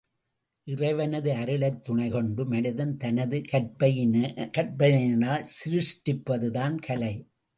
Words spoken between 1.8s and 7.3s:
துணை கொண்டு மனிதன் தனது, கற்பனையினால் சிருஷ்டிப்பதுதான் கலை.